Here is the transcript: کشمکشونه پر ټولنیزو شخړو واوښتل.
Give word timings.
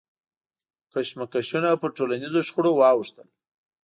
کشمکشونه 0.91 1.69
پر 1.81 1.89
ټولنیزو 1.97 2.41
شخړو 2.47 2.71
واوښتل. 2.75 3.27